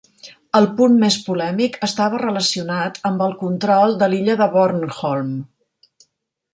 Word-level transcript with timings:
El 0.59 0.67
punt 0.79 0.95
més 1.03 1.17
polèmic 1.27 1.77
estava 1.89 2.23
relacionat 2.23 2.99
amb 3.11 3.23
el 3.29 3.39
control 3.45 3.97
de 4.01 4.11
l'illa 4.13 4.41
de 4.45 4.51
Bornholm. 4.59 5.35